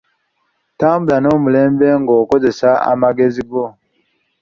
Tambula 0.79 1.17
n'omulembe 1.21 1.87
nga 1.99 2.13
okozesa 2.21 2.71
amagezi 2.91 3.41
go. 3.51 3.65